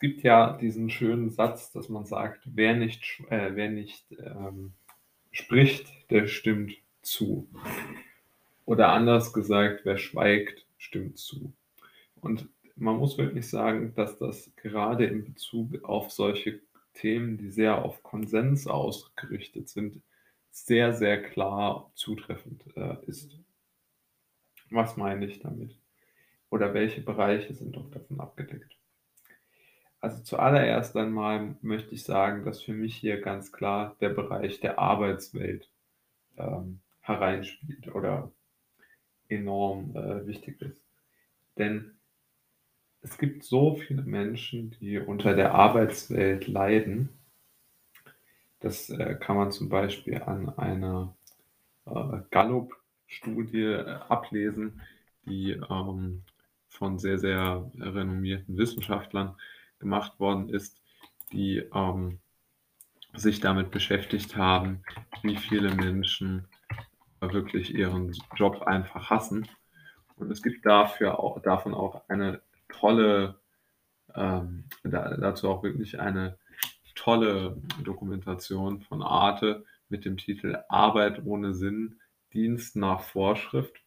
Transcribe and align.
gibt 0.00 0.22
ja 0.22 0.56
diesen 0.56 0.90
schönen 0.90 1.30
Satz, 1.30 1.72
dass 1.72 1.88
man 1.88 2.06
sagt: 2.06 2.42
„Wer 2.46 2.74
nicht 2.74 3.22
äh, 3.30 3.50
wer 3.54 3.70
nicht, 3.70 4.04
ähm, 4.18 4.72
spricht, 5.32 6.10
der 6.10 6.26
stimmt 6.26 6.76
zu.“ 7.02 7.48
Oder 8.64 8.88
anders 8.90 9.32
gesagt: 9.32 9.82
„Wer 9.84 9.98
schweigt, 9.98 10.66
stimmt 10.78 11.18
zu.“ 11.18 11.52
Und 12.20 12.48
man 12.76 12.96
muss 12.96 13.18
wirklich 13.18 13.48
sagen, 13.48 13.94
dass 13.94 14.18
das 14.18 14.50
gerade 14.56 15.06
in 15.06 15.24
Bezug 15.24 15.84
auf 15.84 16.10
solche 16.10 16.60
Themen, 16.94 17.38
die 17.38 17.50
sehr 17.50 17.84
auf 17.84 18.02
Konsens 18.02 18.66
ausgerichtet 18.66 19.68
sind, 19.68 20.00
sehr, 20.50 20.94
sehr 20.94 21.22
klar 21.22 21.90
zutreffend, 21.94 22.64
äh, 22.76 22.96
ist. 23.06 23.38
Was 24.70 24.96
meine 24.96 25.26
ich 25.26 25.40
damit? 25.40 25.76
Oder 26.50 26.74
welche 26.74 27.02
Bereiche 27.02 27.54
sind 27.54 27.76
auch 27.76 27.90
davon 27.90 28.20
abgedeckt? 28.20 28.79
Also, 30.02 30.22
zuallererst 30.22 30.96
einmal 30.96 31.56
möchte 31.60 31.94
ich 31.94 32.04
sagen, 32.04 32.44
dass 32.44 32.62
für 32.62 32.72
mich 32.72 32.96
hier 32.96 33.20
ganz 33.20 33.52
klar 33.52 33.96
der 34.00 34.08
Bereich 34.10 34.60
der 34.60 34.78
Arbeitswelt, 34.78 35.68
ähm, 36.38 36.80
hereinspielt 37.02 37.94
oder 37.94 38.32
enorm, 39.28 39.94
äh, 39.96 40.26
wichtig 40.26 40.60
ist. 40.62 40.82
Denn 41.58 41.92
es 43.02 43.18
gibt 43.18 43.44
so 43.44 43.74
viele 43.76 44.02
Menschen, 44.02 44.70
die 44.80 44.98
unter 44.98 45.34
der 45.34 45.54
Arbeitswelt 45.54 46.46
leiden. 46.48 47.10
Das, 48.60 48.90
äh, 48.90 49.16
kann 49.16 49.36
man 49.36 49.52
zum 49.52 49.68
Beispiel 49.68 50.22
an 50.22 50.48
einer, 50.58 51.14
äh, 51.86 52.20
Gallup-Studie, 52.30 53.64
äh, 53.64 53.86
ablesen, 54.08 54.80
die, 55.26 55.52
ähm, 55.70 56.24
von 56.68 56.98
sehr, 56.98 57.18
sehr 57.18 57.70
renommierten 57.78 58.56
Wissenschaftlern 58.56 59.36
gemacht 59.80 60.20
worden 60.20 60.48
ist, 60.48 60.80
die, 61.32 61.58
ähm, 61.74 62.20
sich 63.14 63.40
damit 63.40 63.72
beschäftigt 63.72 64.36
haben, 64.36 64.84
wie 65.22 65.36
viele 65.36 65.74
Menschen 65.74 66.46
wirklich 67.20 67.74
ihren 67.74 68.16
Job 68.36 68.62
einfach 68.62 69.10
hassen. 69.10 69.48
Und 70.16 70.30
es 70.30 70.42
gibt 70.42 70.64
dafür 70.64 71.18
auch 71.18 71.42
davon 71.42 71.74
auch 71.74 72.08
eine 72.08 72.40
tolle 72.68 73.40
ähm, 74.14 74.64
da 74.82 75.16
dazu 75.16 75.48
auch 75.48 75.62
wirklich 75.62 76.00
eine 76.00 76.38
tolle 76.94 77.56
Dokumentation 77.84 78.82
von 78.82 79.02
Arte 79.02 79.64
mit 79.88 80.04
dem 80.04 80.16
Titel 80.16 80.58
„Arbeit 80.68 81.24
ohne 81.24 81.54
Sinn, 81.54 82.00
Dienst 82.32 82.76
nach 82.76 83.02
Vorschrift“. 83.02 83.80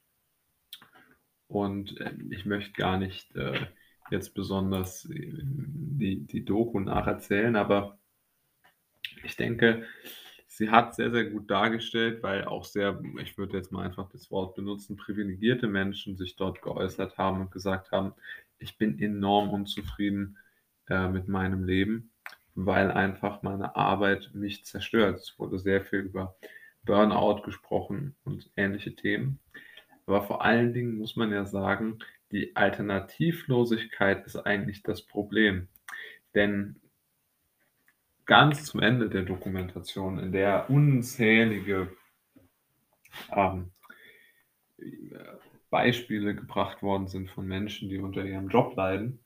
Und, 1.47 1.99
ähm, 2.01 2.31
ich 2.31 2.45
möchte 2.45 2.73
gar 2.73 2.97
nicht, 2.97 3.35
äh, 3.35 3.67
jetzt 4.11 4.33
besonders, 4.33 5.05
äh, 5.09 5.31
die 5.43 6.21
die 6.27 6.45
Doku 6.45 6.79
nacherzählen, 6.79 7.55
aber 7.55 7.97
ich 9.23 9.35
denke, 9.35 9.85
sie 10.47 10.69
hat 10.69 10.95
sehr, 10.95 11.11
sehr 11.11 11.25
gut 11.25 11.49
dargestellt, 11.49 12.21
weil 12.23 12.45
auch 12.45 12.65
sehr 12.65 13.01
ich 13.21 13.37
würde 13.37 13.57
jetzt 13.57 13.71
mal 13.71 13.85
einfach 13.85 14.09
das 14.09 14.29
Wort 14.31 14.55
benutzen, 14.55 14.97
privilegierte 14.97 15.67
Menschen 15.67 16.17
sich 16.17 16.35
dort 16.35 16.61
geäußert 16.61 17.17
haben 17.17 17.41
und 17.41 17.51
gesagt 17.51 17.91
haben: 17.91 18.13
„Ich 18.59 18.77
bin 18.77 18.99
enorm 18.99 19.49
unzufrieden, 19.49 20.37
äh, 20.89 21.07
mit 21.09 21.27
meinem 21.27 21.63
Leben, 21.63 22.11
weil 22.55 22.91
einfach 22.91 23.41
meine 23.43 23.75
Arbeit 23.75 24.31
mich 24.33 24.65
zerstört.“ 24.65 25.19
Es 25.19 25.39
wurde 25.39 25.59
sehr 25.59 25.83
viel 25.83 25.99
über 25.99 26.35
Burnout 26.85 27.41
gesprochen 27.43 28.15
und 28.25 28.49
ähnliche 28.57 28.95
Themen. 28.95 29.39
Aber 30.05 30.23
vor 30.23 30.43
allen 30.43 30.73
Dingen 30.73 30.97
muss 30.97 31.15
man 31.15 31.31
ja 31.31 31.45
sagen, 31.45 31.99
die 32.33 32.55
Alternativlosigkeit 32.55 34.25
ist 34.25 34.35
eigentlich 34.35 34.81
das 34.81 35.03
Problem. 35.03 35.67
Denn 36.33 36.81
ganz 38.25 38.65
zum 38.65 38.81
Ende 38.81 39.07
der 39.07 39.21
Dokumentation, 39.21 40.17
in 40.17 40.31
der 40.31 40.69
unzählige, 40.69 41.95
ähm, 43.31 43.71
Beispiele 45.69 46.35
gebracht 46.35 46.81
worden 46.81 47.07
sind 47.07 47.29
von 47.29 47.47
Menschen, 47.47 47.89
die 47.89 47.99
unter 47.99 48.25
ihrem 48.25 48.49
Job 48.49 48.75
leiden, 48.75 49.23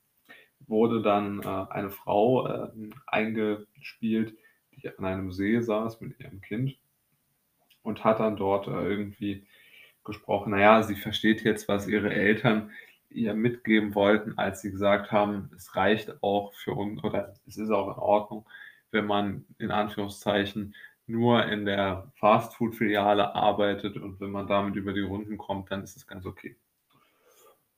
wurde 0.66 1.00
dann, 1.00 1.42
äh, 1.42 1.66
eine 1.70 1.90
Frau, 1.90 2.46
ähm, 2.46 2.92
eingespielt, 3.06 4.36
die 4.72 4.88
an 4.88 5.04
einem 5.04 5.32
See 5.32 5.60
saß 5.60 6.00
mit 6.02 6.20
ihrem 6.20 6.42
Kind 6.42 6.76
und 7.82 8.04
hat 8.04 8.20
dann 8.20 8.36
dort, 8.36 8.66
äh, 8.68 8.70
irgendwie 8.70 9.46
gesprochen. 10.04 10.50
Na 10.50 10.60
ja, 10.60 10.82
sie 10.82 10.96
versteht 10.96 11.42
jetzt, 11.42 11.68
was 11.68 11.88
ihre 11.88 12.12
Eltern 12.12 12.70
ihr 13.10 13.34
mitgeben 13.34 13.94
wollten, 13.94 14.38
als 14.38 14.60
sie 14.62 14.70
gesagt 14.70 15.12
haben: 15.12 15.50
„Es 15.56 15.76
reicht 15.76 16.22
auch 16.22 16.54
für 16.54 16.72
un 16.76 16.98
oder 17.00 17.34
es 17.46 17.56
ist 17.58 17.70
auch 17.70 17.88
in 17.96 17.98
Ordnung, 18.02 18.46
wenn 18.90 19.06
man 19.06 19.44
in 19.58 19.70
Anführungszeichen 19.70 20.74
nur 21.06 21.44
in 21.46 21.64
der 21.66 22.12
Fastfood-Filiale 22.16 23.34
arbeitet 23.34 23.96
und 23.96 24.20
wenn 24.20 24.30
man 24.30 24.46
damit 24.46 24.76
über 24.76 24.92
die 24.92 25.00
Runden 25.00 25.38
kommt, 25.38 25.70
dann 25.70 25.82
ist 25.82 25.96
es 25.96 26.06
ganz 26.06 26.26
okay.“ 26.26 26.56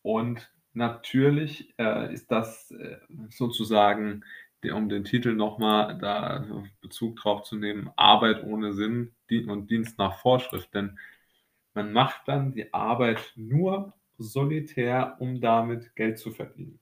Und 0.05 0.51
natürlich, 0.73 1.75
äh, 1.79 2.13
ist 2.13 2.31
das, 2.31 2.71
äh, 2.73 2.97
sozusagen, 3.29 4.25
de 4.63 4.73
um 4.73 4.89
den 4.89 5.05
Titel 5.05 5.35
noch 5.35 5.59
mal 5.59 5.97
da 5.99 6.45
Bezug 6.83 7.17
drauf 7.17 7.43
zu 7.45 7.57
nehmen, 7.57 7.91
Arbeit 7.97 8.45
ohne 8.45 8.73
Sinn, 8.75 9.13
und 9.47 9.71
Dienst 9.71 9.97
nach 9.99 10.19
Vorschrift. 10.21 10.75
Denn 10.75 10.99
man 11.75 11.93
macht 11.93 12.27
dann 12.27 12.53
die 12.53 12.75
Arbeit 12.75 13.33
nur 13.37 13.93
solitär, 14.23 15.17
um 15.19 15.41
damit 15.41 15.95
Geld 15.97 16.19
zu 16.19 16.31
verdienen, 16.31 16.79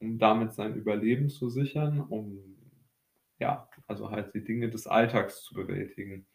um 0.00 0.18
damit 0.18 0.52
sein 0.52 0.74
Überleben 0.74 1.28
zu 1.28 1.48
sichern, 1.48 2.00
um 2.00 2.56
ja, 3.38 3.68
also 3.86 4.10
halt 4.10 4.34
die 4.34 4.44
Dinge 4.44 4.68
des 4.68 4.86
Alltags 4.86 5.42
zu 5.42 5.54
bewältigen. 5.54 6.26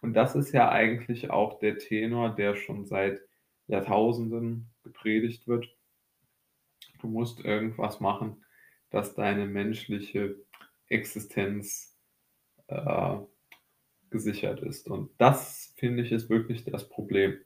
Und 0.00 0.14
das 0.14 0.34
ist 0.34 0.52
ja 0.52 0.70
eigentlich 0.70 1.30
auch 1.30 1.58
der 1.58 1.78
Tenor, 1.78 2.34
der 2.34 2.56
schon 2.56 2.86
seit 2.86 3.20
Jahrtausenden 3.66 4.70
gepredigt 4.82 5.46
wird. 5.46 5.68
Du 7.00 7.08
musst 7.08 7.40
irgendwas 7.44 8.00
machen, 8.00 8.44
dass 8.90 9.14
deine 9.14 9.46
menschliche 9.46 10.36
Existenz, 10.88 11.98
äh, 12.68 13.18
gesichert 14.10 14.60
ist. 14.60 14.88
Und 14.88 15.10
das, 15.18 15.72
finde 15.76 16.02
ich, 16.02 16.12
ist 16.12 16.28
wirklich 16.28 16.64
das 16.64 16.88
Problem. 16.88 17.38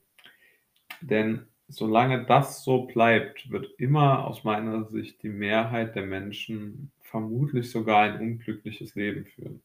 Denn 1.00 1.46
solange 1.68 2.24
das 2.26 2.64
so 2.64 2.82
bleibt, 2.82 3.50
wird 3.50 3.68
immer 3.78 4.26
aus 4.26 4.44
meiner 4.44 4.84
Sicht 4.84 5.22
die 5.22 5.28
Mehrheit 5.28 5.94
der 5.94 6.06
Menschen 6.06 6.92
vermutlich 7.00 7.70
sogar 7.70 8.02
ein 8.02 8.20
unglückliches 8.20 8.94
Leben 8.94 9.26
führen. 9.26 9.62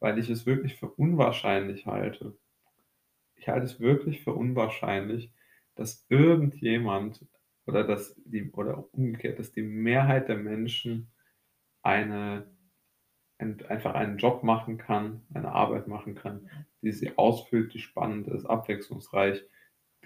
Weil 0.00 0.18
ich 0.18 0.30
es 0.30 0.46
wirklich 0.46 0.76
für 0.76 0.88
unwahrscheinlich 0.88 1.86
halte 1.86 2.36
ich 3.38 3.48
halte 3.48 3.64
es 3.64 3.80
wirklich 3.80 4.22
für 4.22 4.34
unwahrscheinlich, 4.34 5.32
dass 5.74 6.04
irgendjemand 6.08 7.24
oder 7.66 7.84
dass 7.84 8.14
die 8.24 8.50
oder 8.50 8.92
umgekehrt, 8.92 9.38
dass 9.38 9.52
die 9.52 9.62
Mehrheit 9.62 10.28
der 10.28 10.36
Menschen 10.36 11.12
eine 11.82 12.50
ein 13.38 13.64
einfach 13.66 13.94
einen 13.94 14.18
Job 14.18 14.42
machen 14.42 14.78
kann, 14.78 15.22
eine 15.32 15.52
Arbeit 15.52 15.86
machen 15.86 16.16
kann, 16.16 16.50
die 16.82 16.90
sie 16.90 17.16
ausfüllt, 17.16 17.72
die 17.72 17.78
spannend 17.78 18.26
ist, 18.26 18.46
abwechslungsreich, 18.46 19.44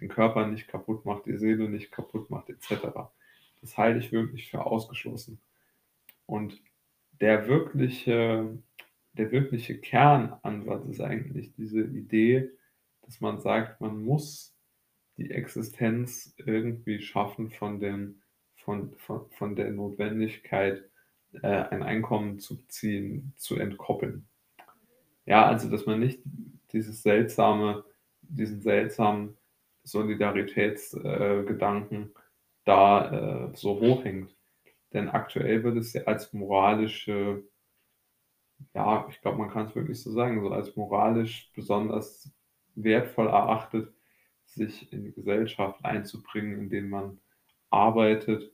den 0.03 0.09
Körper 0.09 0.47
nicht 0.47 0.69
kaputt 0.69 1.05
macht, 1.05 1.27
die 1.27 1.39
Seele 1.39 1.69
nicht 1.69 1.93
kaputt 1.93 2.29
macht 2.29 2.51
et 2.51 2.63
cetera. 2.63 3.13
Das 3.61 3.79
halte 3.79 4.01
ich 4.01 4.13
wirklich 4.13 4.51
für 4.51 4.67
ausgeschlossen. 4.67 5.39
Und 6.27 6.61
der 7.21 7.47
wirkliche 7.47 8.59
der 9.15 9.31
wirkliche 9.31 9.79
Kernansatz 9.79 10.87
ist 10.87 11.01
eigentlich 11.01 11.53
diese 11.53 11.83
Idee, 11.83 12.51
dass 13.03 13.21
man 13.21 13.41
sagt, 13.41 13.81
man 13.81 14.03
muss 14.03 14.57
die 15.19 15.31
Existenz 15.31 16.35
irgendwie 16.39 17.01
schaffen 17.01 17.51
von 17.51 17.79
den 17.79 18.23
von 18.57 18.95
von 18.97 19.31
von 19.31 19.55
der 19.55 19.71
Notwendigkeit, 19.71 20.83
äh, 21.35 21.47
ein 21.47 21.83
Einkommen 21.83 22.39
zu 22.39 22.63
beziehen, 22.63 23.33
zu 23.37 23.57
entkoppeln. 23.57 24.27
Ja, 25.27 25.47
also, 25.47 25.71
dass 25.71 25.87
man 25.87 26.01
nicht 26.01 26.21
dieses 26.73 27.03
seltsame 27.03 27.85
diesen 28.23 28.63
seltsamen 28.63 29.37
Solidaritäts 29.85 30.95
äh, 30.95 31.45
Gedanken 31.47 32.13
da, 32.65 33.49
äh, 33.51 33.57
so 33.57 33.81
hochhängt. 33.81 34.37
Denn 34.93 35.09
aktuell 35.09 35.65
wird 35.65 35.77
es 35.79 35.93
ja 35.95 36.03
als 36.05 36.33
moralische 36.33 37.45
ja, 38.75 39.07
ich 39.09 39.21
glaube, 39.21 39.39
man 39.39 39.51
kann's 39.51 39.75
wirklich 39.75 40.01
so 40.03 40.11
sagen, 40.13 40.41
so 40.41 40.51
als 40.51 40.77
moralisch 40.77 41.51
besonders 41.55 42.31
wertvoll 42.75 43.27
erachtet, 43.29 43.93
sich 44.45 44.93
in 44.93 45.05
die 45.05 45.13
Gesellschaft 45.13 45.85
einzubringen, 45.85 46.59
indem 46.59 46.91
man 46.91 47.21
arbeitet, 47.71 48.53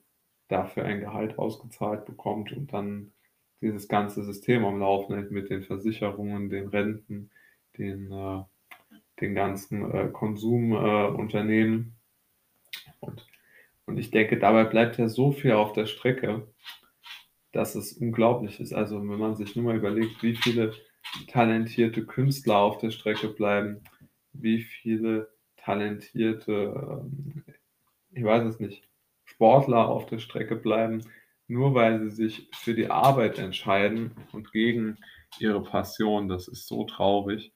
dafür 0.48 0.84
ein 0.84 1.00
Gehalt 1.00 1.38
ausgezahlt 1.38 2.06
bekommt 2.06 2.52
und 2.52 2.72
dann 2.72 3.12
dieses 3.60 3.88
ganze 3.88 4.22
System 4.24 4.64
am 4.64 4.80
Laufen 4.80 5.14
hält 5.16 5.30
mit 5.30 5.50
den 5.50 5.62
Versicherungen, 5.62 6.48
den 6.48 6.68
Renten, 6.68 7.30
den, 7.76 8.10
äh 8.12 8.44
den 9.20 9.34
ganzen, 9.34 9.90
äh, 9.92 10.08
Konsum 10.12 10.72
äh. 10.72 11.06
Und 13.00 13.26
und 13.86 13.98
ich 13.98 14.10
denke, 14.12 14.38
dabei 14.38 14.62
bleibt 14.64 14.98
ja 14.98 15.08
so 15.08 15.32
viel 15.32 15.52
auf 15.52 15.72
der 15.72 15.86
Strecke. 15.86 16.46
dass 17.52 17.74
es 17.74 17.92
unglaublich 17.94 18.60
ist. 18.60 18.72
Also, 18.72 19.00
wenn 19.00 19.18
man 19.18 19.36
sich 19.36 19.56
nur 19.56 19.64
mal 19.66 19.76
überlegt, 19.76 20.22
wie 20.22 20.36
viele 20.36 20.74
talentierte 21.28 22.04
Künstler 22.06 22.58
auf 22.58 22.78
der 22.78 22.90
Strecke 22.90 23.28
bleiben, 23.28 23.82
wie 24.32 24.62
viele 24.62 25.30
talentierte, 25.56 26.52
ähm, 26.52 27.44
ich 28.12 28.24
weiß 28.24 28.44
es 28.44 28.60
nicht, 28.60 28.84
Sportler 29.24 29.88
auf 29.88 30.06
der 30.06 30.18
Strecke 30.18 30.56
bleiben, 30.56 31.02
nur 31.48 31.74
weil 31.74 32.00
sie 32.00 32.10
sich 32.10 32.50
für 32.54 32.74
die 32.74 32.90
Arbeit 32.90 33.38
entscheiden 33.38 34.12
und 34.32 34.52
gegen 34.52 34.98
ihre 35.38 35.62
Passion. 35.62 36.28
Das 36.28 36.48
ist 36.48 36.66
so 36.66 36.84
traurig. 36.84 37.52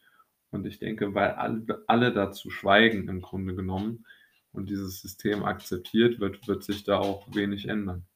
Und 0.53 0.67
ich 0.67 0.79
denke, 0.79 1.15
weil 1.15 1.31
alle, 1.33 1.83
alle 1.89 2.13
dazu 2.13 2.51
schweigen 2.51 3.09
im 3.09 3.23
Grunde 3.23 3.55
genommen 3.57 4.07
und 4.53 4.69
dieses 4.71 5.01
System 5.01 5.45
akzeptiert 5.45 6.21
wird, 6.21 6.47
wird 6.47 6.63
sich 6.63 6.85
da 6.85 6.99
auch 6.99 7.27
wenig 7.35 7.69
ändern. 7.69 8.07